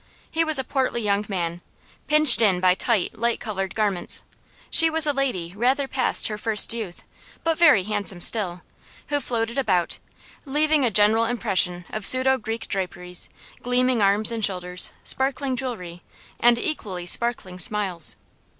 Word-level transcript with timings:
He 0.31 0.43
was 0.43 0.57
a 0.57 0.63
portly 0.63 1.03
young 1.03 1.25
man, 1.29 1.61
pinched 2.07 2.41
in 2.41 2.59
by 2.59 2.73
tight 2.73 3.15
light 3.19 3.39
coloured 3.39 3.75
garments. 3.75 4.23
She 4.71 4.89
was 4.89 5.05
a 5.05 5.13
lady 5.13 5.53
rather 5.55 5.87
past 5.87 6.27
her 6.27 6.39
first 6.39 6.73
youth, 6.73 7.03
but 7.43 7.55
very 7.59 7.83
handsome 7.83 8.19
still, 8.19 8.63
who 9.09 9.19
floated 9.19 9.59
about, 9.59 9.99
leaving 10.43 10.83
a 10.83 10.89
general 10.89 11.25
impression 11.25 11.85
of 11.91 12.07
pseudo 12.07 12.39
Greek 12.39 12.67
draperies, 12.67 13.29
gleaming 13.61 14.01
arms 14.01 14.31
and 14.31 14.43
shoulders, 14.43 14.89
sparkling 15.03 15.55
jewellery, 15.55 16.01
and 16.39 16.57
equally 16.57 17.05
sparkling 17.05 17.59
smiles. 17.59 18.15